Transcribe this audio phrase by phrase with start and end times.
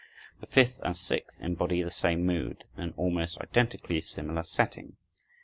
[0.39, 4.97] The fifth and sixth embody the same mood, in an almost identically similar setting.